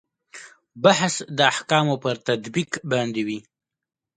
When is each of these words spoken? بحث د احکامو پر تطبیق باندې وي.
بحث 0.83 1.15
د 1.37 1.39
احکامو 1.51 1.95
پر 2.03 2.15
تطبیق 2.27 2.71
باندې 2.91 3.21
وي. 3.27 3.39